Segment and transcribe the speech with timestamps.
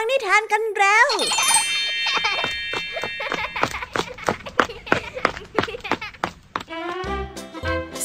[0.00, 1.08] ฟังนิทานกันแล้ว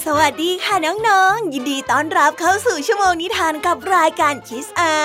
[0.04, 4.96] สวัสดีค่ะน้องๆ ยินดีต้อนรับเข้าสู่ชั่วโมงนิทานกับรายการคิสอา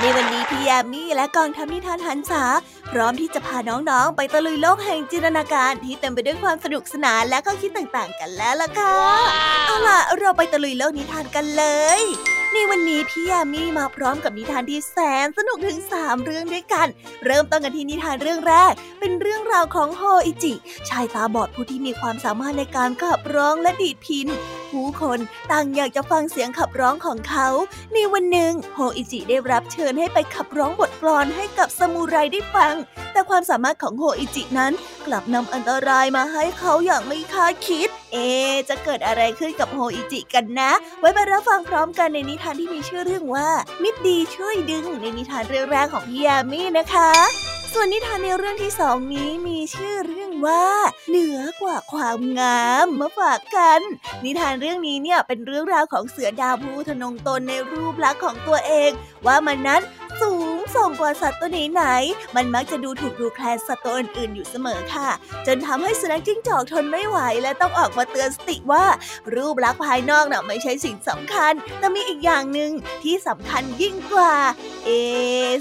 [0.00, 2.44] ในวันนี้พี่ยามีและกองทัพนิทานหันษา
[2.90, 8.96] พร้อมที่จะพาน้องๆ ไปตะลุยโลกแห่งจินตนาการที่เต็มไปด้วยความสนุกสนานและข้อคิดต่างๆ กันแล้วล่ะค่ะ
[9.66, 11.64] เอาล่ะ เราไปตะลุยโลกนิทานกันเล
[12.00, 12.02] ย
[12.58, 16.88] ในวันนี้พี่ยามีมาพร้อมกับนิทานที่แสนสนุกถึง 3 เรื่องด้วยกัน
[17.24, 20.54] เริ่มต้นกันที่นิทานเรื่องแรก เป็นเรื่องราวของโฮอิจิ
[20.88, 24.28] ชายตาบอดผู้ที่มีความสามารถในการขับร้องและดีดพิน
[24.70, 25.18] ผู้คน
[25.50, 27.48] ต่างอยากจะฟังเสียงขับร้องของเขา
[27.94, 32.74] ในวันหนึ่งโฮอิจิได้รับเชิญให้ไปขับร้องบทกลอนให้กับซามูไรได้ฟัง
[33.12, 34.72] แต่ความสามารถของโฮอิจินั้น
[35.06, 38.16] กลับนำอันตรายมาให้เขาอย่างไม่คาดคิด เอ
[38.68, 43.48] จะเกิดอะไรขึ้นกับโฮอิจิกันนะ ไว้ไปรับฟังพร้อมกันในนิทานที่มีชื่อเรื่องว่า
[43.82, 47.10] มิตรดีช่วยดึงในนิทานเรื่องแรกของพี่ยามีนะคะ
[47.78, 50.64] ส่วนนิทานในเรื่องที่สองนี้มีชื่อเรื่องว่า
[51.08, 53.80] เหนือกว่าความงามมาฝากกัน
[54.24, 58.90] นิทานเรื่องนี้เนี่ยเป็นเรื่องราวของเสือดาวผู้ทนงตนในรูปลักษณ์ของตัวเอง
[59.26, 59.82] ว่ามันนั้น
[60.22, 65.10] สูง ส่งกว่าสัตว์ตัวไหนๆมันมักจะดูถูกดูแคลนสัตว์ตัวอื่นๆอยู่เสมอค่ะ
[65.46, 68.84] จนทำให้สุนัขจิ้งจอกทนไม่ไหว และต้องออกมาเตือนสติว่า
[69.34, 72.70] รูปลักษณ์ภายนอกน่ะไม่ใช่สิ่งสำคัญ แต่มีอีกอย่างหนึ่ง
[73.02, 74.34] ที่สำคัญยิ่งกว่า
[74.84, 74.90] เอ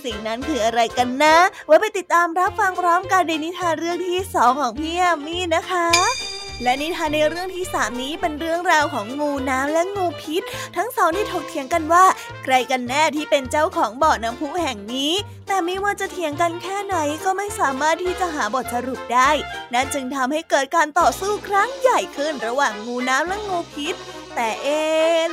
[0.05, 10.43] สิ่งนั้นคืออะไรกันนะ ไว้ไปติดตามรับฟังพร้อมกันในนิทานเรื่องที่สองของพี่แอมมี่นะคะ และนิทานในเรื่องที่สามนี้เป็นเรื่องราวของงูน้ำและงูพิษ
[10.77, 12.05] ทั้งสองที่ถกเถียงกันว่า
[12.43, 15.13] ใครกันแน่ที่เป็นเจ้าของบ่อน้ำพุแห่งนี้
[15.47, 19.29] แต่ไม่ว่าจะเถียงกันแค่ไหนก็ไม่สามารถที่จะหาบทสรุปได้
[19.73, 23.95] นั่นจึงทำให้เกิดการต่อสู้ครั้งใหญ่ขึ้นระหว่างงูน้ำและงูพิษ
[24.35, 24.81] แต่เอ๊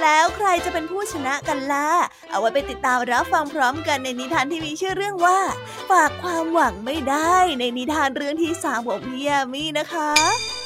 [0.02, 1.88] แล้วใครจะเป็นผู้ชนะกันล่ะ
[2.30, 5.38] เอาไว้ไปติดตามรับฟังพร้อมกันในนิทานที่มีชื่อเรื่องว่า
[5.90, 10.10] ฝากความหวังไม่ได้ในนิทานเรื่องที่สามของพี่ยามีนะคะ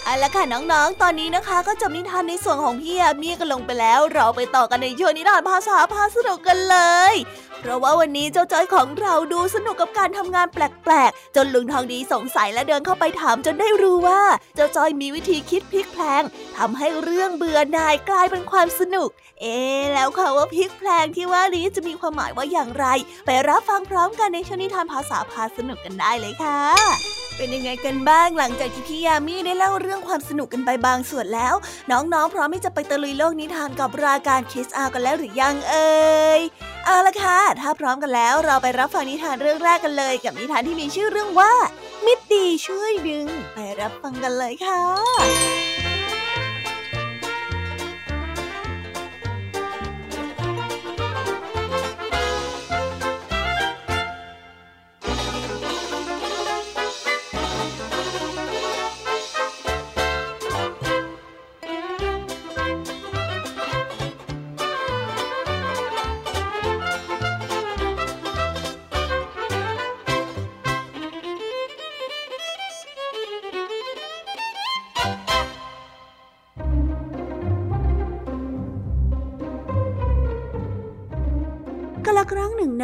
[0.07, 6.77] เอาละค่ะน้องๆ ตอนนี้นะคะ ก็จบนิทานในส่วนของพี่อามีกันลงไปแล้ว เราไปต่อกันในช่วงนิทานภาษาพาสนุกกันเล
[7.13, 7.15] ย
[7.61, 14.23] เพราะว่าวันนี้เจ้าจ้อยของเราดูสนุกกับการทำงานแปลกๆ จนลุงทองดีสงสัยและเดินเข้าไปถามจนได้รู้ว่า
[14.55, 16.23] เจ้าจ้อยมีวิธีคิดพลิกแพลง
[16.57, 19.09] ทำให้เรื่องเบื่อหน่ายกลายเป็นความสนุก
[19.41, 19.57] เอ๊
[19.95, 22.87] แล้วค่ะว่าพลิกแพลงที่ว่านี้จะมีความหมายว่าอย่างไร
[23.27, 26.61] ไปรับฟังพร้อมกันในช่วงนิทานภาษาพาสนุกกันได้เลยค่ะ
[27.37, 31.55] เป็นยังไงกันบ้างหลังจากที่พี่ยามีได้เล่าเรื่องความสนุกกันไปบางส่วนแล้ว
[31.91, 35.97] น้องๆ พร้อมที่จะไปตะลุยโลกนิทานกับรายการคิสอากันแล้วหรือยังเอ่
[36.39, 36.41] ย
[36.87, 41.53] เอาละค่ะ ถ้าพร้อมกันแล้วเราไปรับฟังนิทานเรื่องแรกกันเลย กับนิทานที่มีชื่อเรื่องว่า
[42.05, 45.66] มิตรดีช่วยดึง ไปรับฟังกันเลยค่ะ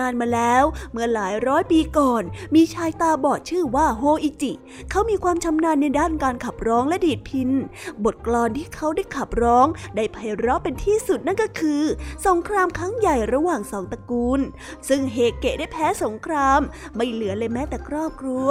[0.05, 2.23] านมาแล้ว เมื่อหลายร้อยปีก่อน
[2.55, 4.53] มีชายตาบอดชื่อว่าโฮอิจิ
[4.91, 7.51] เขามีความชำนาญในด้านการขับร้องและดีดพิน
[8.05, 11.83] บทกลอนที่เขาได้ขับร้องได้ไพเราะเป็นที่สุดนั่นก็คือ
[12.27, 14.41] สงครามครั้งใหญ่ระหว่างสองตระกูล
[14.89, 16.61] ซึ่งเฮเกะได้แพ้สงคราม
[16.97, 18.49] ไม่เหลือเลยแม้แต่ครอบครัว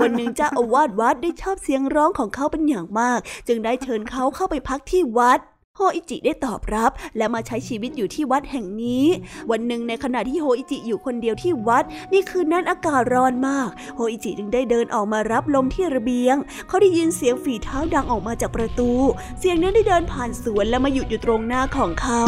[0.00, 5.38] วันหนึ่งเจ้าอาวาสวัดได้ชอบเสียงร้องของเขาเป็นอย่างมาก จึงได้เชิญเขาเข้าไปพักที่วัด
[5.76, 9.06] โฮอิจิได้ตอบรับ และมาใช้ชีวิตอยู่ที่วัดแห่งนี้
[9.50, 16.36] วันหนึ่งในขณะที่โฮอิจิอยู่คนเดียวที่วัด นี่คืนนั้นอากาศร้อนมาก โฮอิจิจึงได้เดินออกมารับลมที่ระเบียง
[16.68, 18.90] เขาได้ยินเสียงฝีเท้าดังออกมาจากประตู
[19.38, 22.22] เสียงนั้นได้เดินผ่านสวนและมาหยุดอยู่ตรงหน้าของเขา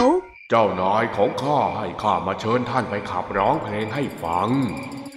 [0.51, 4.49] เจ้านายของข้าให้ข้ามาเชิญท่านไปขับร้องเพลงให้ฟัง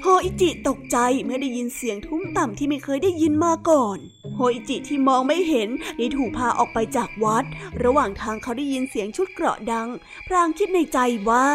[0.04, 3.98] โฮอิจิตกใจเมื่อได้ยินเสียงทุ้มต่ำที่ไม่เคยได้ยินมาก่อน
[4.36, 7.46] โฮอิจิที่มองไม่เห็นได้ถูกพาออกไปจากวัด
[7.84, 9.88] ระหว่างทางเขาได้ยินเสียงชุดเกราะดัง
[10.28, 10.98] พรางคิดในใจ
[11.30, 11.48] ว่า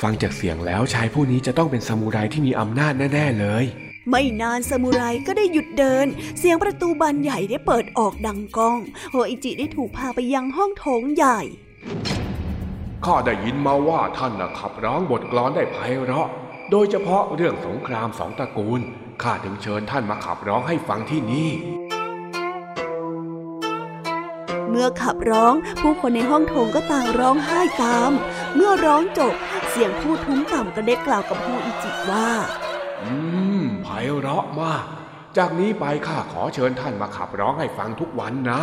[0.00, 3.64] ฟังจากเสียงแล้วชายผู้นี้จะต้องเป็นซามูไรที่มีอำนาจแน่ ๆ เลย
[4.10, 6.06] ไม่นานซามูไรก็ได้หยุดเดิน
[6.38, 8.78] เสียงประตูบานใหญ่ได้เปิดออกดังก้อง
[9.12, 11.40] โฮอิจิได้ถูกพาไปยังห้องโถงใหญ่
[13.06, 16.28] ข้าได้ยินมาว่าท่านนะขับร้องบทกลอนได้ไพเราะ
[16.70, 18.80] โดยเฉพาะเรื่องสงครามสองตระกูล
[19.22, 21.50] ข้าถึงเชิญท่านมาขับร้องให้ฟังที่นี่
[24.70, 28.10] เมื่มื่อขับร้องผู้คนในห้องโถงก็ต่างร้องไห้ตาม
[28.54, 29.34] เมื่อร้องจบ
[29.68, 32.28] เสียงพูดทุ้มต่ำก็ได้กล่าวกับโฮอิจิว่า
[33.02, 33.12] อื
[33.60, 34.84] มไพเราะมาก
[35.36, 38.62] จากนี้ไปข้าขอเชิญท่านมาขับร้องให้ฟังทุกวันนะ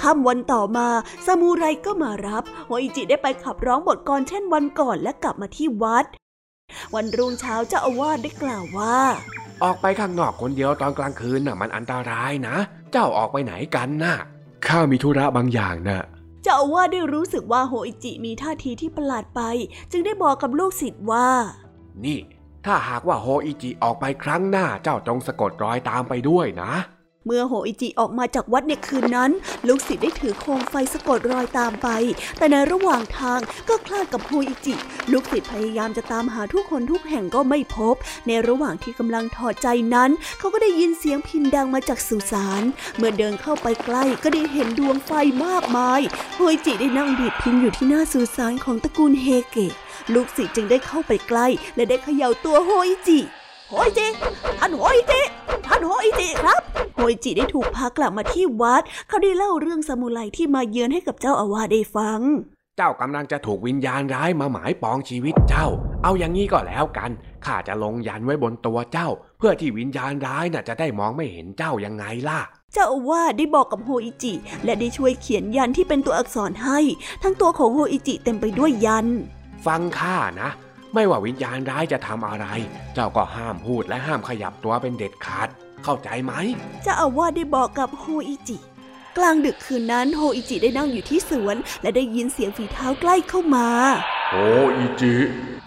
[0.00, 0.88] ค่ำวันต่อมา
[1.26, 6.04] ซามูไรก็มารับโฮอิจิได้ไปขับร้องบทกรเช่นวันก่อนและกลับมาที่วัด
[6.94, 8.98] วันรุ่งเช้าเจ้าอาวาสได้กล่าวว่า
[9.62, 12.56] ออกไปข้างนอกคนเดียวตอนกลางคืนน่ะมันอันตรายนะ
[12.92, 14.16] เจ้าออกไปไหนกันน่ะ
[14.66, 16.02] ข้ามีธุระบางอย่างน่ะ
[16.42, 19.40] เจ้าอาวาสได้รู้สึกว่าโฮอิจิมีท่าทีที่ประหลาดไป
[19.92, 21.28] จึงได้บอกกับลูกศิษย์ว่า
[22.04, 22.18] นี่
[22.66, 26.72] ถ้าหากว่าโฮอิจิออกไปครั้งหน้าเจ้าจงสะกดรอยตามไปด้วยนะ
[27.26, 29.30] เมื่อโฮอิจิออกมาจากวัดในคืนนั้น
[29.68, 31.88] ลูกศิษย์ได้ถือโคมไฟสะกดรอยตามไป
[32.38, 34.74] แต่ในระหว่างทางก็คลาดกับโฮอิจิ
[35.12, 37.94] ลูกศิษย์พยายามจะตามหาทุกคนทุกแห่งก็ไม่พบ
[38.26, 42.62] ในระหว่างที่กำลังถอดใจนั้น เขาก็ได้ยินเสียงพิณดังมาจากสุสาน
[42.96, 45.10] เมื่อเดินเข้าไปใกล้ก็ได้เห็นดวงไฟ
[45.44, 46.00] มากมาย
[46.36, 49.72] โฮอิจิได้นั่งดีดพิณอยู่ที่หน้าสุสานของตระกูลเฮเกะ
[50.14, 51.46] ลูกศิษย์จึงได้เข้าไปใกล้
[51.76, 53.20] และได้เขย่าตัวโฮอิจิ
[53.74, 54.08] โฮอิจิ
[54.58, 55.20] ท่านโฮอิจิ
[55.66, 56.60] ท่านโฮอิจิครับ
[56.94, 62.20] โฮอิจิได้ถูกพากลับมาที่วัด เขาได้เล่าเรื่องสมุไรที่มาเยือนให้กับเจ้าอาวาสได้ฟัง
[62.76, 65.66] เจ้ากำลังจะถูกวิญญาณร้ายมาหมายปองชีวิตเจ้า
[66.02, 67.10] เอาอย่างนี้ก็แล้วกัน
[67.44, 69.08] ข้าจะลงยันไว้บนตัวเจ้า
[69.38, 72.40] เพื่อที่วิญญาณร้ายน่ะจะได้มองไม่เห็นเจ้ายังไงล่ะ
[72.72, 74.32] เจ้าอาวาสได้บอกกับโฮอิจิ
[74.64, 76.78] และได้ช่วยเขียนยันที่เป็นตัวอักษรให้
[77.22, 79.06] ทั้งตัวของโฮอิจิเต็มไปด้วยยัน
[79.66, 80.50] ฟังข้านะ
[80.94, 82.46] ไม่ว่าวิญญาณร้ายจะทำอะไร
[82.94, 85.48] เจ้าก็ห้ามพูดและห้ามขยับตัวเป็นเด็ดขาด
[85.84, 86.32] เข้าใจไหม
[86.82, 88.56] เจ้าอาวาสได้บอกกับโฮอิจิ
[89.16, 93.68] กลางดึกคืนนั้นโฮอิจิได้นั่งอยู่ที่สวน และได้ยินเสียงฝีเท้าใกล้เข้ามา
[94.30, 94.34] โฮ
[94.76, 95.14] อิจิ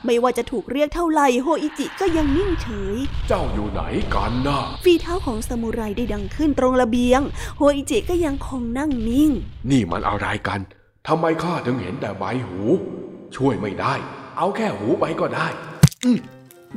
[0.06, 2.98] ไม่ว่าจะถูกเรียกเท่าไหร่โฮอิจิก็ยังนิ่งเฉย
[3.28, 3.82] เจ้าอยู่ไหน
[4.16, 7.22] กันนะฝีเท้าของซามูไรได้ดังขึ้นตรงระเบียง
[7.58, 9.32] โฮอิจิก็ยังคงนั่งนิ่ง
[9.72, 10.60] นี่มันอะไรกัน
[11.08, 12.60] ทำไมข้าถึงเห็นแต่ใบหู
[13.36, 13.96] ช่วยไม่ได้
[14.38, 15.48] เอาแค่หูไปก็ได้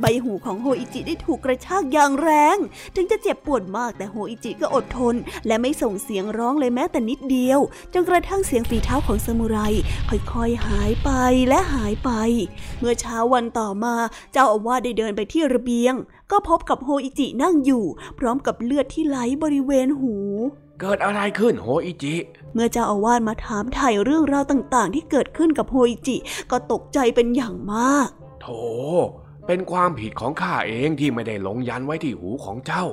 [0.01, 2.57] ใบหูของโฮอิจิได้ถูกกระชากอย่างแรง
[2.95, 5.15] ถึงจะเจ็บปวดมากแต่โฮอิจิก็อดทน
[5.47, 7.59] และไม่ส่งเสียงร้องเลยแม้แต่นิดเดียว
[7.93, 9.57] จนกระทั่งเสียงฝีเท้าของซามูไร
[10.09, 11.09] ค่อยๆหายไป
[11.49, 12.11] และหายไป
[12.79, 13.95] เมื่อเช้าวันต่อมา
[14.33, 15.93] เจ้าอาวาสได้เดินไปที่ระเบียง
[16.31, 17.85] ก็พบกับโฮอิจินั่งอยู่
[18.19, 20.15] พร้อมกับเลือดที่ไหลบริเวณหู
[20.79, 22.15] เกิดอะไรขึ้นโฮอิจิ
[22.53, 26.17] เมื่อเจ้าอาวาสมาถามไถ่เรื่องราวต่างๆ ที่เกิดขึ้นกับโฮอิจิ
[26.51, 28.09] ก็ตกใจเป็นอย่างมาก
[28.41, 28.59] โธ่
[29.47, 32.85] เป็นความผิดของข้าเองที่ไม่ได้ลงยันไว้ที่หูของเจ้า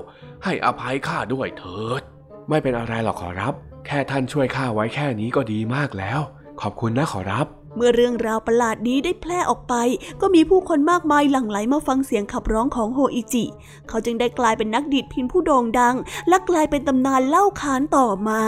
[0.44, 2.02] ให้อภัยข้าด้วยเถิด
[2.48, 3.54] ไม่เป็นอะไรหรอกขอรับ
[3.86, 6.20] แค่ท่านช่วยข้าไว้แค่นี้ก็ดีมากแล้ว
[6.60, 9.74] ขอบคุณนะขอรับ เมื่อเรื่องราวประหลาดนี้ได้แพร่ออกไป
[10.20, 13.44] ก็มีผู้คนมากมายหลั่งไหลมาฟังเสียงขับร้องของโฮอิจิ
[13.88, 15.96] เขาจึงได้กลายเป็นนักดีดพินผู้โด่งดัง
[16.28, 18.42] และกลายเป็นตำนานเล่าขานต่อมา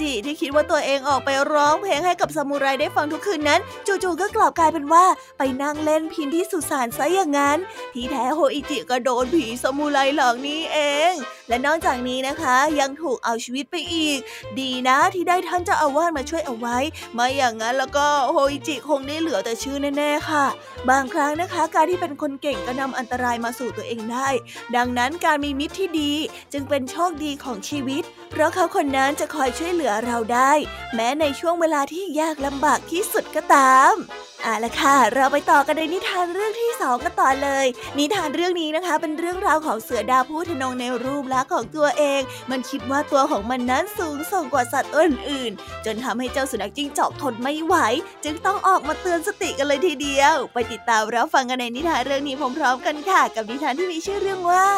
[0.00, 5.04] จิที่คิดว่าตัวเองออกไปร้องเพลงให้กับซามูไรได้ฟังทุกคืนนั้น จู่ๆก็กลับกลายเป็นว่า
[5.38, 7.58] ไปนั่งเล่นพินที่สุสานซะอย่างนั้น
[7.94, 10.78] ที่แท้โฮอิจิก็โดนผีซามูไรหลอกนี้เอ
[11.12, 11.12] ง
[11.48, 14.18] และนอกจากนี้นะคะยังถูกเอาชีวิตไปอีก
[14.60, 16.78] ดีนะที่ได้ท่านเจ้าอาวาสมาช่วยเอาไว้
[17.14, 20.46] ไม่อย่างนั้นแล้วก็โฮอิจิคงได้เหลือแต่ชื่อแน่ๆค่ะ
[20.90, 24.28] บางครั้งนะคะ การที่เป็นคนเก่งก็นำอันตรายมาสู่ตัวเองได้
[24.76, 26.12] ดังนั้นการมีมิตรที่ดี
[26.52, 30.52] จึงเป็นโชคดีของชีวิต เพราะเขาคนนั้นจะคอยช่วยเหลือเราได้
[30.94, 33.94] แม้ในช่วงเวลาที่ยากลำบากที่สุดก็ตาม
[34.44, 37.66] เอาละค่ะ เราไปต่อกันในนิทานเรื่องที่สองกันต่อเลย
[37.98, 42.20] นิทานเรื่องนี้นะคะ เป็นเรื่องราวของเสือดาวผู้ทนงในรูปลักษณ์ของตัวเอง
[42.50, 47.76] มันคิดว่าตัวของมันนั้นสูงส่งกว่าสัตว์อื่นๆ จนทำให้เจ้าสุนัขจิ้งจอกทนไม่ไหว
[48.24, 54.68] จึงต้องออกมาเตือนสติกันเลยทีเดียว ไปติดตามรับฟังกันในนิทานเรื่องนี้พร้อมๆกันค่ะ กับนิทานที่มีชื่อเรื่องว่า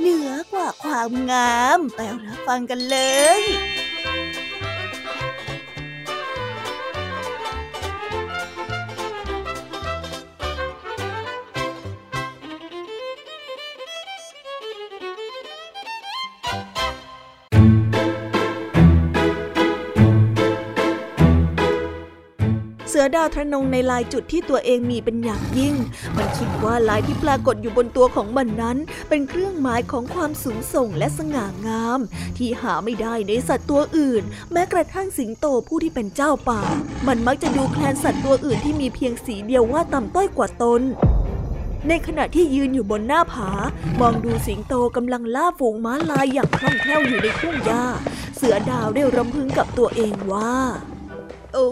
[0.00, 2.98] เหนือกว่าความงาม ไปรับฟังกันเล
[3.40, 3.42] ย
[23.14, 25.74] ดาวทะนงในลายจุดที่ตัวเองมีเป็นอย่างยิ่ง
[26.16, 28.76] มันคิดว่าลายที่ปรากฏอยู่บนตัวของมันนั้น
[29.08, 32.00] เป็นเครื่องหมายของความสูงส่งและสง่างาม
[32.36, 36.62] ที่หาไม่ได้ในสัตว์ตัวอื่น แม้กระทั่งสิงโตผู้ที่เป็นเจ้าป่า
[37.06, 40.82] มันมักจะดูแคลนสัตว์ตัวอื่นที่มีเพียงสีเดียวว่าต่ำต้อยกว่าตน
[41.88, 43.50] ในขณะที่ยืนอยู่บนหน้าผา
[44.00, 47.84] มองดูสิงโตกำลังล่าฝูงม้าลายอย่างคล่องแคล่วอยู่ในทุ่งหญ้า
[48.36, 50.54] เสือดาวได้รำพึงกับตัวเองว่า
[51.54, 51.70] โอ้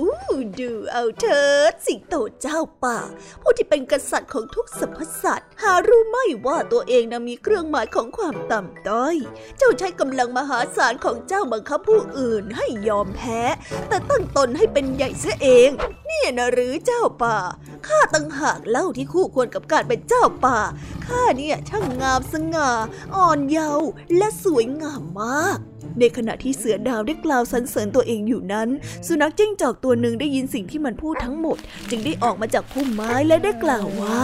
[0.61, 2.99] ดูเอาเถิดสิงโตเจ้าป่า
[3.43, 9.17] ผู้ที่เป็นกษัตริย์ของทุกสรรพสัตว์ หารู้ไม่ว่าตัวเองนะมีเครื่องหมายของความต่ำต้อย
[9.59, 13.41] เจ้าใช้กำลังมหาศาลของเจ้าบังคับผู้อื่นให้ยอมแพ้
[13.89, 15.71] แต่ตั้งตนให้เป็นใหญ่เสียเอง
[16.09, 17.39] นี่นะหรือเจ้าป่า
[17.87, 20.59] ข้าตั้งหากเล่าที่คู่ควรกับการเป็นเจ้าป่า
[21.07, 22.71] ข้าเนี่ยช่างงามสง่า
[23.17, 25.59] อ่อนเยาว์และสวยงามมาก
[25.99, 28.69] ในขณะที่เสือดาวได้กล่าวสรรเสริญตัวเองอยู่นั้น
[29.07, 31.59] สุนัขจิ้งจอกตัวหนึ่งได้ยินสิ่งที่มันพูดทั้งหมด
[31.91, 34.21] จึงได้ออกมาจากพุ่มไม้และได้กล่าวว่า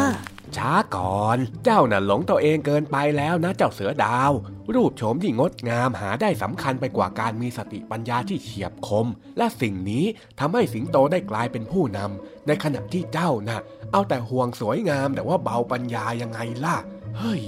[0.57, 4.33] ช้าก่อน เจ้าน่ะหลงตัวเองเกินไปแล้วนะเจ้าเสือดาว
[4.75, 9.07] รูปโฉมที่งดงามหาได้สำคัญไปกว่าการมีสติปัญญาที่เฉียบคม
[9.39, 10.05] และสิ่งนี้
[10.41, 13.61] ทำให้สิงโตได้กลายเป็นผู้นำในขณะที่เจ้าน่ะ
[13.93, 16.77] เอาแต่ห่วงสวยงามแต่ว่าเบาปัญญายังไงล่ะ
[17.19, 17.45] เฮ้ย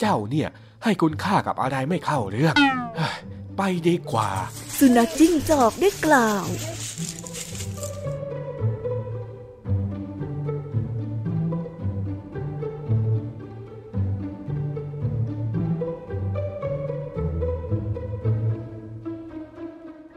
[0.00, 0.48] เจ้าเนี่ย
[0.84, 2.54] ให้คุณค่ากับอะไรไม่เข้าเรื่อง
[3.56, 4.30] ไปดีกว่า
[4.78, 6.46] สุนัขจิ้งจอกได้กล่าว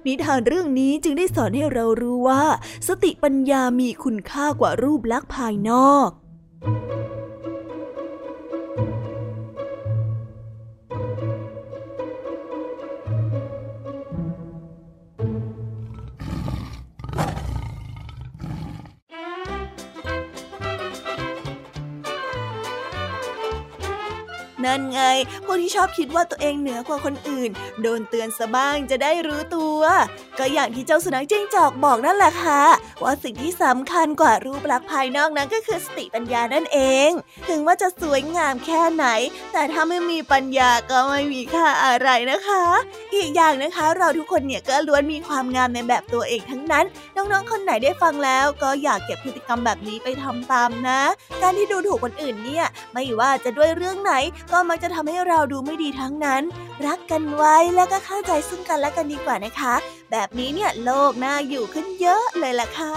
[0.06, 2.44] นิทานเรื่องนี้จึงได้สอนให้เรารู้ว่า
[2.88, 6.10] สติปัญญามีคุณค่ากว่ารูปลักษณ์ภายนอก
[24.66, 25.02] นั่นไง
[25.46, 27.50] พวกที่ชอบคิดว่าตัวเองเหนือกว่าคนอื่น
[27.82, 29.82] โดนเตือนซะบ้างจะได้รู้ตัว
[30.40, 32.64] ก็อย่างที่เจ้าสุนัขจิ้งจอกบอกนั่นแหละค่ะ
[33.04, 37.10] ว่าสิ่งที่สำคัญกว่ารูปลักษณ์ภายนอกนั้นก็คือสติปัญญานั่นเอง
[37.50, 39.06] ถึงว่าจะสวยงามแค่ไหน
[39.54, 42.64] แต่ถ้าไม่มีปัญญาก็ไม่มีค่าอะไรนะคะ
[43.16, 46.86] อีกอย่างนะคะ เราทุกคนเนี่ยก็ล้วนมีความงามในแบบตัวเองทั้งนั้น
[47.16, 51.02] น้องๆ คนไหนได้ฟังแล้ว ก็อยากเก็บพฤติกรรมแบบนี้ไปทำตามนะ
[51.42, 54.14] การที่ดูถูกคนอื่นเนี่ยไม่ว่าจะด้วยเรื่องไหน
[54.52, 56.42] ก็มักจะทำให้เราดูไม่ดีทั้งนั้น
[56.86, 59.74] รักกันไว้แล้วก็เข้าใจซึ่งกันและกันดีกว่านะคะ
[60.12, 62.96] แบบนี้เนี่ยโลกน่าอยู่ขึ้นเยอะเลยล่ะค่ะ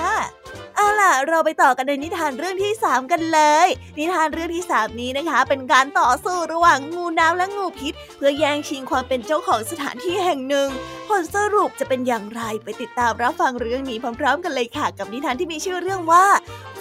[0.77, 3.69] เอาล่ะ เราไปต่อกันในนิทานเรื่องที่ 3 กันเลย
[3.99, 10.69] นิทานเรื่องที่ 3 นี้นะคะ เป็นการต่อสู้ระหว่างงูน้ำและงูพิษ เพื่อแย่งชิงความเป็นเจ้าของสถานที่แห่งหนึ่ง
[11.09, 16.27] ผลสรุปจะเป็นอย่างไรไปติดตามรับฟังเรื่องนี้พร้อม ๆ กันเลยค่ะ กับนิทานที่มีชื่อเรื่องว่า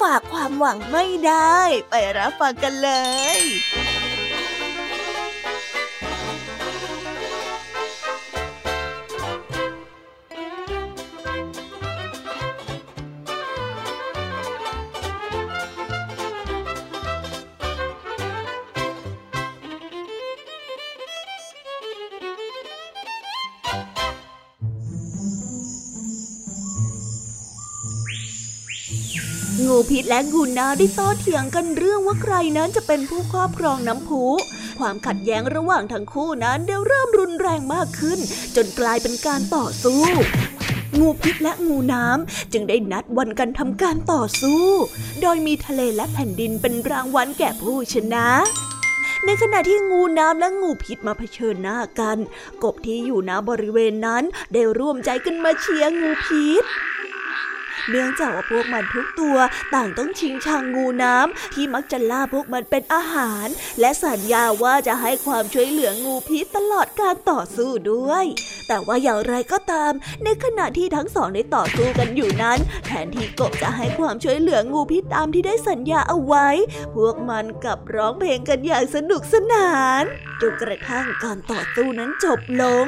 [0.01, 1.59] ฝากความหวังไม่ได้
[1.89, 2.89] ไปรับฟังกันเล
[3.37, 3.39] ย
[30.13, 34.25] และงูนาได้โต้เถียงกันเรื่องว่าใครนั้นจะเป็นผู้ครอบครองน้ำพุ
[34.79, 38.19] ความขัดแย้งระหว่างทั้งคู่นั้นได้เริ่มรุนแรงมากขึ้น
[38.55, 40.01] จนกลายเป็นการต่อสู้
[40.99, 44.63] งูพิษและงูน้ำจึงได้นัดวันกันทำการต่อสู้
[45.21, 48.27] โดยมีทะเลและแผ่นดินเป็นรางวัลแก่ผู้ชนะ
[49.25, 52.17] ในขณะที่งูน้ำและงูพิษมาเผชิญหน้ากัน
[52.63, 56.65] กบที่อยู่ณบริเวณนั้นได้ร่วมใจกันมาเชียร์งูพิษ
[57.89, 59.37] เนื่องจากว่าพวกมันทุกตัว
[59.73, 63.47] ต่างต้องชิงชังงูน้ำที่มักจะล่าพวกมันเป็นอาหาร
[63.79, 68.25] และสัญญาว่าจะให้ความช่วยเหลืองูพิษตลอดการต่อสู้ด้วย
[68.67, 69.91] แต่ว่าอย่างไรก็ตาม
[70.23, 76.47] ในขณะที่ทั้งสองได้ต่อสู้กันอยู่นั้น แทนที่กบจะให้ความช่วยเหลืองูพิษตามที่ได้สัญญาเอาไว้
[76.95, 80.03] พวกมันกลับร้องเพลงกันอย่างสนุกสนาน
[80.41, 82.85] จนกระทั่งการต่อสู้นั้นจบลง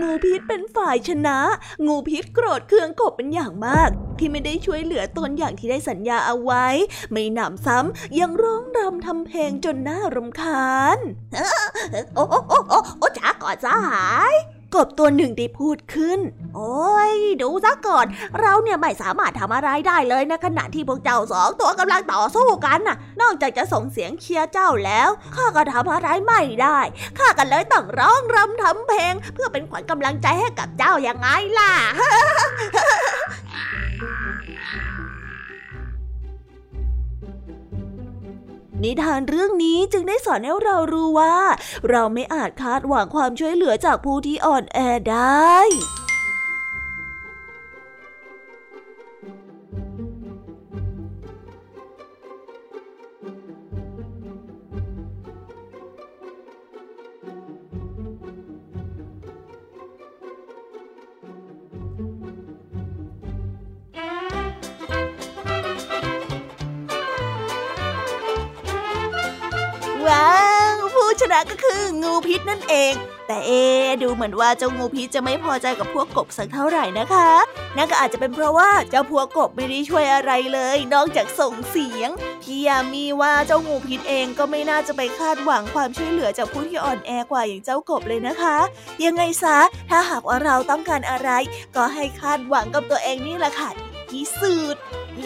[0.00, 1.38] งูพิษเป็นฝ่ายชนะ
[1.86, 6.66] งูพิษโกรธเคืองกบเป็นอย่างมาก ที่ไม่ได้ช่วยเหลือตนอย่างที่ได้สัญญาเอาไว้
[7.10, 10.98] ไม่หนำซ้ำยังร้องรำทำเพลงจนน่ารำคาญ
[12.14, 16.18] โอ้โอ้โอ้โอ้จ้าก่อนสหาย กบตัวหนึ่งได้พูดขึ้น
[16.54, 18.06] โอ้ย ดูซะก่อน
[18.40, 26.78] เราเนี่ยไม่สามารถทำอะไรได้เลยในขณะที่พวกเจ้าสองตัวกำลังต่อสู้กันน่ะ นอกจากจะส่งเสียงเชียร์เจ้าแล้ว ข้าก็ทำอะไรไม่ได้
[27.18, 31.72] ข้าก็เลยต้องร้องรำทำเพลง เพื่อเป็นขวัญกำลังใจให้กับเจ้าอย่างไงล่ะ
[38.84, 41.36] นิทานเรื่องนี้จึงได้สอนให้เรารู้ว่า
[41.90, 44.78] เราไม่อาจคาดหวังความช่วยเหลือจากผู้ที่อ่อนแอ
[45.10, 45.56] ได้
[71.48, 72.94] ก็คืองูพิษนั่นเอง
[73.26, 73.50] แต่เอ
[74.02, 77.30] ดูเหมือนว่าเจ้างูพิษจะไม่พอใจกับพวกกบสักเท่าไหร่นะคะ
[77.76, 82.10] นั่นก็อาจจะเป็นเพราะว่าเจ้าพวกกบไม่ได้ช่วยอะไรเลย นอกจากส่งเสียง
[82.42, 88.56] พี่ยามีว่าเจ้างูพิษเองก็ไม่น่าจะไปคาดหวังความช่วยเหลือจากผู้ที่อ่อนแอกว่าอย่างเจ้ากบเลยนะคะ
[89.04, 89.58] ยังไงซะ
[89.90, 91.30] ถ้าหากว่าเราต้องการอะไร
[91.76, 93.70] ก็ให้คาดหวังกับตัวเองนี่แหละค่ะ
[94.10, 94.76] ที่สุด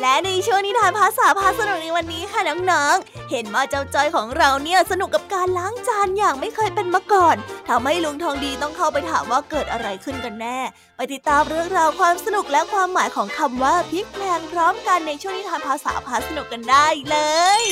[0.00, 7.36] และในช่วงนิทานภาษาพาสนุกในวันนี้ค่ะน้องๆ เห็นมาเจ้าจอยของเราเนี่ยสนุกกับการล้างจานอย่างไม่เคยเป็นมาก่อน
[7.68, 10.58] ทำให้ลุงทองดีต้องเข้าไปถามว่าเกิดอะไรขึ้นกันแน่
[10.96, 17.16] ไปติดตามเรื่องราวความสนุกและความหมายของคำว่าพลิกแพลงพร้อมกันในช่วงนิทานภาษาพาสนุกกันได้เล
[17.60, 17.64] ย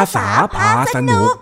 [0.00, 1.34] าษาพาสนุก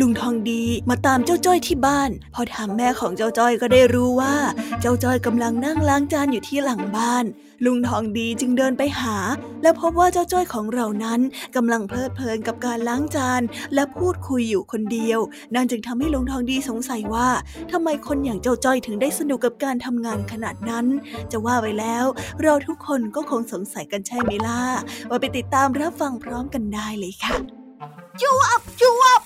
[0.00, 4.34] ลุงทองดีมาตามเจ้าจ้อยที่บ้าน พอถามแม่ของเจ้าจ้อยก็ได้รู้ว่า
[4.88, 7.24] จ้าจ้อยกำลังนั่งล้างจานอยู่ที่หลังบ้าน
[7.64, 9.16] ลุงทองดีจึงเดินไปหา
[9.62, 11.20] และพบว่าเจ้าจ้อยของเรานั้น
[11.56, 13.42] กำลังเพลิดเพลินกับการล้างจาน
[13.74, 15.20] และพูดคุยอยู่คนเดียว
[15.54, 17.28] นั่นจึงทำให้ลุงทองดีสงสัยว่า
[17.72, 20.86] ทำไมคนอย่างเจ้าจ้อยถึงได้สนุกกับการทำงานขนาดนั้น
[21.32, 22.04] จะว่าไปแล้ว
[22.42, 24.62] เราทุกคนก็คงสงสัยกันใช่ไหมล่ะ
[25.08, 27.36] ว่าไปติดตามรับฟังพร้อมกันได้เลยค่ะ
[28.20, 29.20] จวบจวบ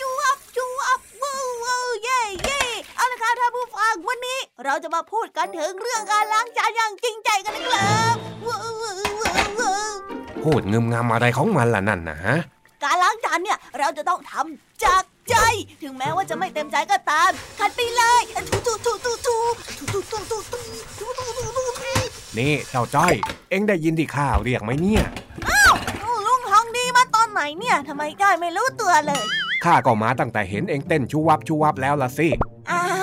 [0.00, 2.62] จู๊บจู๊บว้าวเย้เย้
[2.98, 3.34] อะไรกัน
[4.23, 4.23] นี้
[4.66, 8.16] เราจะมาพูดกันถึงเรื่องการล้างจานอย่างจริงใจกันครับ
[10.44, 12.36] พูดงึมงำอะไรของมันล่ะนั่นนะฮะ
[12.84, 15.36] การล้างจานเนี่ยเราจะต้องทำจากใจ
[15.82, 19.36] ถึงแม้ว่าจะไม่เต็มใจก็ตามขัดไปเลยทูทูทูทูทู
[19.90, 20.60] ทูทูทูทู
[20.98, 21.94] ทูทูทูทูทู
[22.38, 23.14] นี่เจ้าจ้อย
[23.50, 25.04] เอ็งได้ยินที่ข้าเรียกไหมเนี่ย
[25.48, 25.74] อ้าอ้าว
[26.26, 29.22] ลุงทองดีมาตอนไหนเนี่ยทำไมจ้อยไม่รู้ตัวเลย
[29.64, 32.28] ข้าก็มาตั้งแต่เห็นเอ็งเต้นชูวับชูวับแล้วล่ะสิ
[32.70, 32.93] อ้าว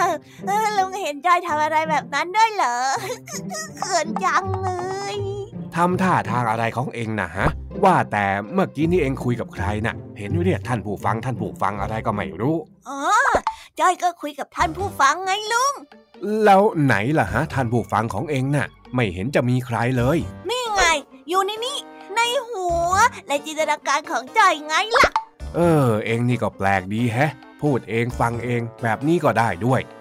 [0.77, 2.75] ลุงเห็นจ้อยทำอะไรแบบนั้นด้วยเหรอ
[3.77, 4.69] เขินจังเล
[5.13, 5.17] ย
[5.75, 7.47] ทำท่าทางอะไรของเองนะฮะ
[7.83, 12.55] ว่าแต่เมื่อกี้นี่เองคุยกับใครนะ่ะ เห็นเรียกท่านผู้ฟังท่านผู้ฟังอะไรก็ไม่รู้
[12.89, 12.99] อ๋อ
[13.79, 15.73] จอยก็คุยกับท่านผู้ฟังไงลุง
[16.43, 20.17] แล้วไหนล่ะฮะ ท่านผู้ฟังของเองน่ะ ไม่เห็นจะมีใครเลย
[20.49, 20.83] นี่ไง
[21.29, 21.77] อยู่ในนี้
[22.15, 22.19] ใน
[22.49, 22.93] หัว
[23.27, 25.07] และจินตนาการของจอยไงล่ะ
[25.55, 30.00] เออ เองนี่ก็แปลกดีแฮะ พูดเองฟังเองแบบนี้ก็ได้ด้วยเอ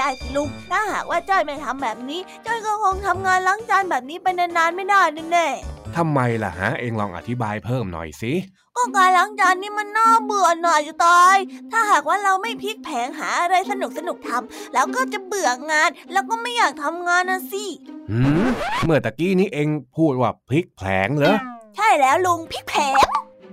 [0.00, 8.32] ได้สิลุง ถ้าหากว่าจ้อยไม่ทำแบบนี้จ้อยก็คงทำงานล้างจานแบบนี้ไปนานๆไม่ได้แน่ๆทำไมล่ะฮะ เองลองอธิบายเพิ่มหน่อยสิ
[8.76, 11.36] ก็การล้างจานนี่มันน่าเบื่อหน่อยจะตาย
[11.70, 17.64] ถ้าหากว่าเราไม่พลิกแผงหาอะไรสนุกสนุกทำแล้วก็จะเบื่องาน แล้วก็ไม่อยากทำงานนะสิ
[18.10, 18.46] หืม
[18.84, 21.36] เมื่อตะกี้นี้เองพูดว่าพลิกแผงเหรอ
[21.76, 23.04] ใช่แล้วลุงพลิกแผง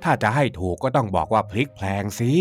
[0.04, 2.32] ถ้าจะให้ถูกก็ต้องบอกว่าพลิกแผงสิ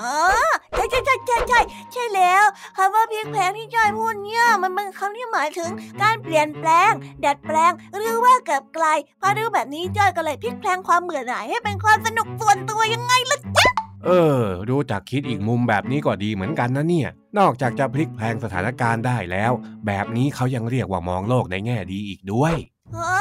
[0.00, 1.60] อ๋อ ใช่ใช่ใช่ใช่ใช่
[1.92, 2.44] ใช่แล้ว
[2.76, 5.70] คำว่าพลิกแพลงที่จอยพูดเนี่ยมันเป็นคำที่หมายถึง
[6.02, 6.92] การเปลี่ยนแปลง
[7.24, 8.86] ดัดแปลง หรือว่าเกิบไกล
[9.20, 13.68] พอดูแบบนี้จอยก็เลยพลิกแพลงความเบื่อหน่ายให้เป็นความสนุกส่วนตัวยังไงล่ะจ๊ะ
[14.04, 19.52] เออ ดูจากคิดอีกมุมแบบนี้ก็ดีเหมือนกันนะเนี่ย นอกจากจะพลิกแพลงสถานการณ์ได้แล้ว
[19.86, 22.54] แบบนี้เขายังเรียกว่ามองโลกในแง่ดีอีกด้วย
[22.96, 23.18] อ๋อ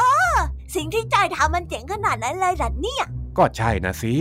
[0.75, 3.05] สิ่งที่จอยทำมันเจ๋งขนาดนั้นเลยหรอเนี่ย
[3.37, 4.13] ก็ใช่นะสิ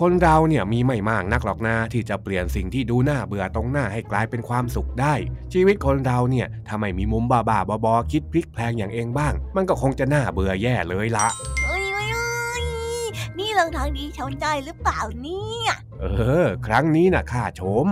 [0.00, 5.14] คนเราเนี่ยมีไม่มากนักหรอกนาที่จะเปลี่ยนสิ่งที่ดูน่าเบื่อตรงหน้าให้กลายเป็นความสุขได้
[5.52, 11.26] ชีวิตคนเราเนี่ยถ้าไม่มีมุมบ้าๆบอๆคิดพลิกแพลงอย่างเองบ้าง มันก็คงจะน่าเบื่อแย่เลยละ
[11.64, 11.84] เอ้ย
[13.38, 16.06] นี่เรื่องทางดีชนใจหรือเปล่าเนี่ย เอ
[16.44, 17.86] อ ครั้งนี้น่ะข้าชม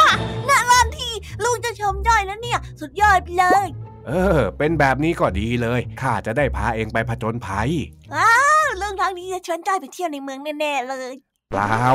[0.00, 0.10] บ้า
[0.48, 1.10] น่ารานที
[1.42, 3.66] ลุงจะชมจ้อยแล้วเนี่ย สุดยอดเลย
[4.06, 7.70] เออ เป็นแบบนี้ก็ดีเลยข้าจะได้พาเองไปผจญภัย
[8.14, 11.12] อ้าวเรื่องทางนี้จะชวนจ้อยไปเที่ยวในเมืองแน่ๆเลย
[11.50, 11.86] เปล่า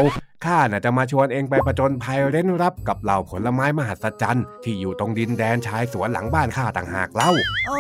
[0.45, 7.31] ข้าน่ะจะมาชวนเองไปประจนภัยเร้นรับกับเหล่าผลไม้มหัศจรรย์ที่อยู่ตรงดินแดนชายสวนหลังบ้านข้าต่างหากเล่า
[7.67, 7.79] โอ้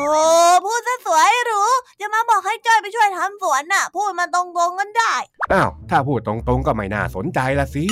[0.65, 5.13] พูดซะสวยหรู้จะมาบอกให้จ้อยไปช่วยทำสวนน่ะ พูดมาตรงๆกันได้
[5.53, 7.85] อ้าว ถ้าพูดตรงๆก็ไม่น่าสนใจละสิ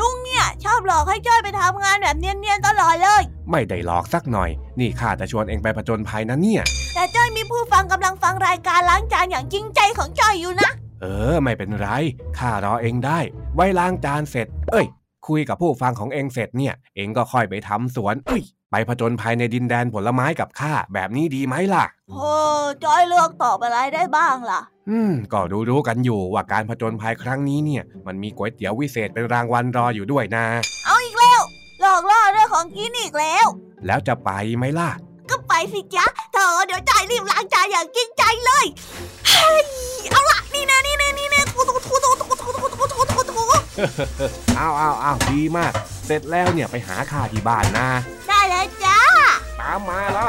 [0.00, 6.62] ลุงเนี่ย ชอบหลอกให้จ้อยไปทำงานแบบเนียนๆตลอดเลย ไม่ได้หลอกสักหน่อย นี่ข้าจะชวนเองไปประจนภัยนะเนี่ย
[6.94, 10.70] แต่จ้อย มีผู้ฟังกำลังฟังรายการล้างจานอย่างจริงใจของจ้อยอยู่นะ
[11.02, 11.88] เออ ไม่เป็นไร
[12.38, 13.18] ข้ารอเองได้
[13.54, 14.86] ไว้ล้างจานเสร็จ เอ้ย
[15.28, 22.30] คุยกับผู้ฟังของเองเสร็จเนี่ย เองก็ค่อยไปทำสวนอุ้ยไปผจญภัยในดินแดนผลไม้กับข้าแบบนี้ดีไหมล่ะ โอ้
[22.84, 30.44] จ้อยเลือกตอบอะไรได้บ้างล่ะ อืม ก็รู้ๆกันอยู่ว่าการผจญภัยครั้งนี้เนี่ย มันมีก๋วยเตี๋ยววิเศษเป็นรางวัลรออยู่ด้วยนะ
[30.86, 31.40] เอาอีกแล้ว
[31.80, 33.46] หลอกล่อเรื่องของกินอีกแล้ว
[33.86, 34.90] แล้วจะไปไหมล่ะ
[35.30, 38.64] ก็ไปสิจ๊ะเธอเดี๋ยวจ้อยรีบล้างจานอย่างจริงใจเลย
[39.28, 39.64] เฮ้ย
[40.10, 43.44] เอาละนี่นะนี่นะนี่นะถูถูถูถูถูถูถูถูถูถู
[44.56, 45.72] เอาเอาเอาดีมาก
[46.06, 47.88] เสร็จแล้วเนี่ยไปหาข้าที่บ้านนะ
[48.28, 48.98] ได้เลยจ้า
[49.60, 50.28] ตามมาล้ว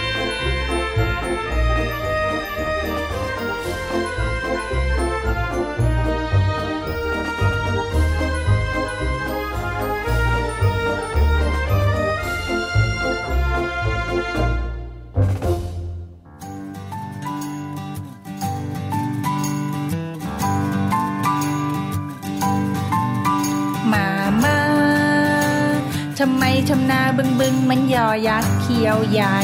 [26.61, 29.39] ทำไมทำนาบึงบึงมันยอยักษ์เขียวใหญ่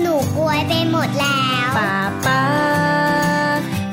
[0.00, 1.94] หนูกลวยไปหมดแล้วป้า
[2.26, 2.44] ป้า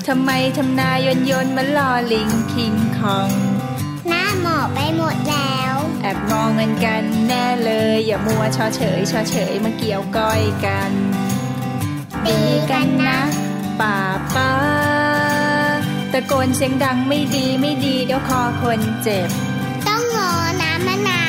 [0.08, 3.32] ทำไมทำนายนยนมันลอลิงคิงคอง
[4.08, 10.92] หน้าหมอไปหมดแล้ว แอบมองเงินกันแน่เลย อย่ามัวชอเฉยชอเฉยมาเกี่ยวก้อยกัน
[12.26, 13.18] ดีกันนะ
[13.80, 13.98] ป้า
[14.36, 14.52] ป้า
[16.12, 19.30] ตะโกนเสียงดังไม่ดีไม่ดีเดี๋ยวคอคนเจ็บ
[19.88, 20.32] ต้องงอ
[20.62, 21.29] น้ำมะนาว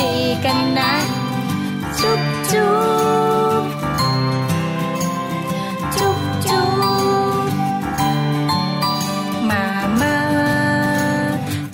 [0.00, 0.94] ดีกันนะ
[2.00, 2.22] จุ๊บ
[2.52, 2.76] จุ๊
[3.60, 3.62] บ
[5.94, 6.66] จุ๊บจุ๊
[7.40, 7.50] บ
[9.50, 9.64] มา
[10.00, 10.16] มา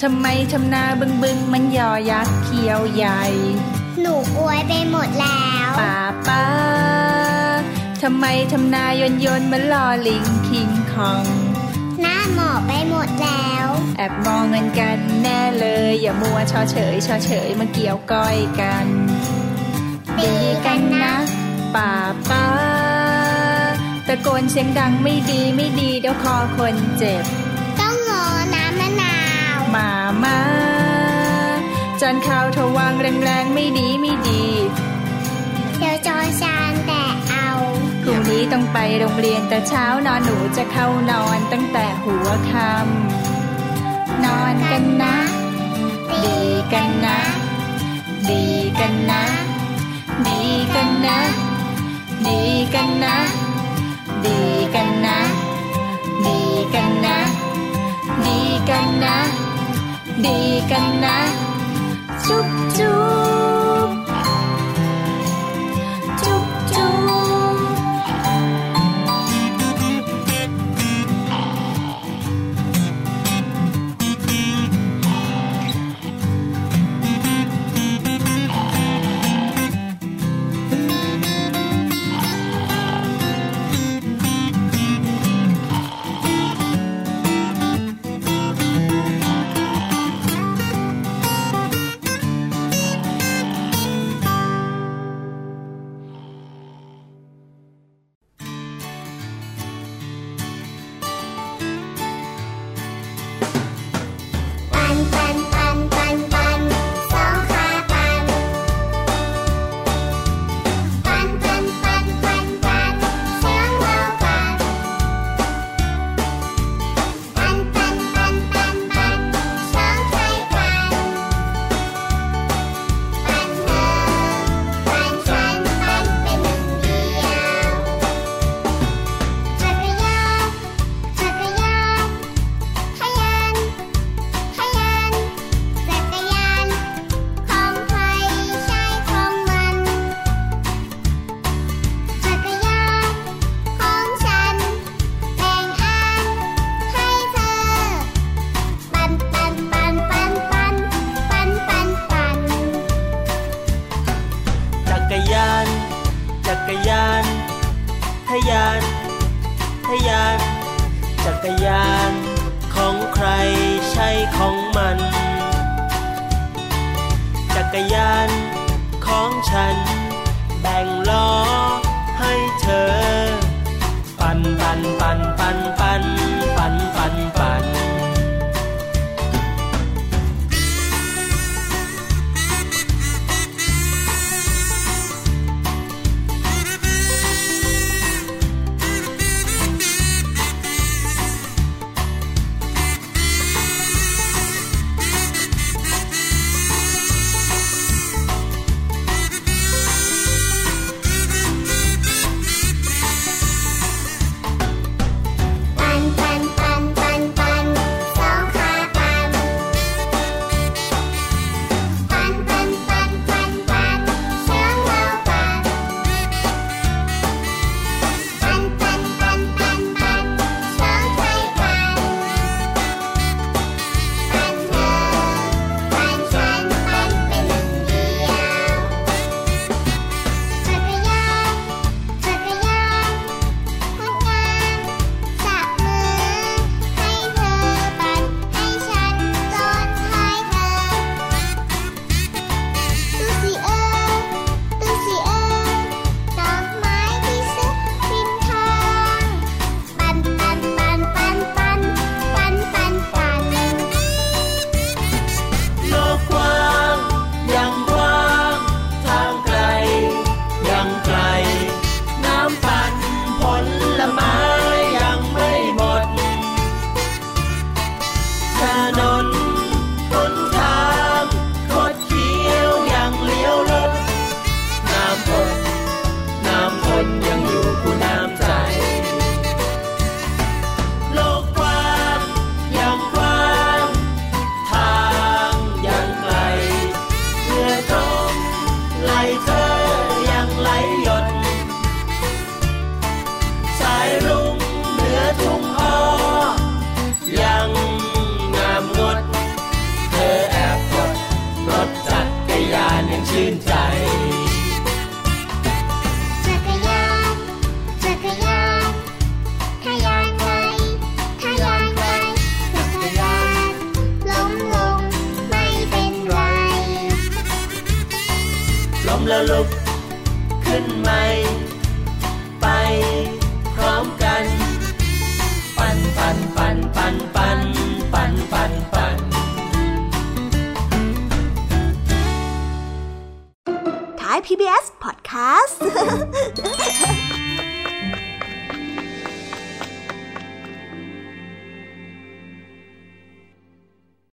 [0.02, 3.22] ทำไมทำนาบึงบึงมันยอยักษ์เขียวใหญ่
[4.00, 5.98] หนูกลวยไปหมดแล้วป้า
[6.28, 6.44] ป้า
[8.02, 11.26] ทำไมทำนายนยนมันลอลิงคิงคอง
[12.24, 18.86] หน้าหมอไปหมดแล้ว แอบมองเงินกันแน่เลย อย่ามัวชอเฉยชอเฉยมาเกี่ยวก้อยกัน
[20.18, 20.34] ดี
[20.66, 21.14] กันนะ
[21.74, 21.92] ป้า
[22.30, 22.46] ป้า
[24.06, 27.24] ตะโกนเสียงดังไม่ดีไม่ดีเดี๋ยวคอคนเจ็บ
[27.80, 29.16] ต้องงอน้ำมะนา
[29.56, 29.90] วมา
[30.22, 30.38] มา
[32.00, 34.44] จานข้าวทวางแรงๆไม่ดีไม่ดี
[35.78, 36.63] เดี๋ยวจอชานแต่เอา
[38.04, 45.16] พรุ่งนี้ต้องไปโรงเรียนแต่เช้านอนหนูจะเข้านอนตั้งแต่หัวค่ำนอนกันนะ
[46.24, 46.38] ดี
[46.72, 47.18] กันนะ
[48.28, 48.42] ดี
[48.80, 49.22] กันนะ
[50.26, 50.40] ดี
[50.74, 51.18] กันนะ
[52.26, 52.40] ดี
[52.74, 53.16] กันนะ
[54.26, 54.40] ดี
[54.74, 55.18] กันนะ
[56.26, 56.38] ดี
[56.74, 57.18] กันนะ
[58.26, 58.38] ดี
[58.68, 59.16] กันนะ
[60.24, 60.38] ดี
[60.70, 61.18] กันนะ
[62.26, 62.98] จุ๊บจุ๊
[63.42, 63.43] บ